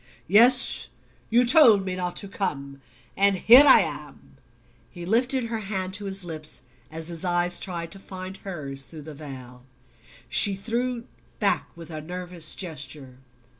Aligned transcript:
"Yes; 0.27 0.87
you 1.29 1.45
told 1.45 1.85
me 1.85 1.93
not 1.95 2.15
to 2.15 2.27
come 2.27 2.81
and 3.15 3.35
here 3.37 3.63
I 3.67 3.81
am." 3.81 4.37
He 4.89 5.05
lifted 5.05 5.43
her 5.43 5.59
hand 5.59 5.93
to 5.93 6.05
his 6.05 6.25
lips 6.25 6.63
as 6.89 7.09
his 7.09 7.23
eyes 7.23 7.59
tried 7.59 7.91
to 7.91 7.99
find 7.99 8.37
hers 8.37 8.85
through 8.85 9.03
the 9.03 9.13
veil. 9.13 9.63
She 10.27 10.55
drew 10.57 11.05
back 11.39 11.69
with 11.77 11.91
a 11.91 12.01
nervous 12.01 12.55
gesture. 12.55 13.19